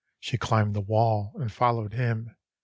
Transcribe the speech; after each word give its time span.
She 0.19 0.35
climbed 0.39 0.73
the 0.75 0.81
wall, 0.81 1.31
and 1.35 1.51
followed 1.51 1.93
him. 1.93 2.35